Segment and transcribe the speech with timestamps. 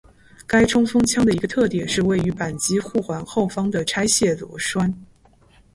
[0.47, 4.91] 该冲锋枪的一个特点是位于扳机护环后方的拆卸螺栓。